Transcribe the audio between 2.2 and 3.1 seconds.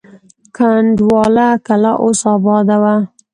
اباده وه.